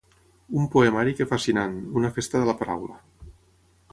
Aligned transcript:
Un 0.59 0.63
poemari 0.75 1.13
que 1.19 1.27
fascinant, 1.33 1.77
una 2.01 2.11
festa 2.17 2.41
de 2.43 2.49
la 2.51 2.57
paraula. 2.63 2.99